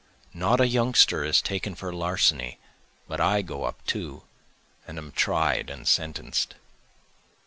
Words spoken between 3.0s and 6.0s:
but I go up too, and am tried and